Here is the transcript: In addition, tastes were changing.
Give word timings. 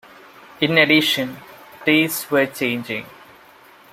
In 0.61 0.79
addition, 0.79 1.37
tastes 1.85 2.31
were 2.31 2.47
changing. 2.47 3.05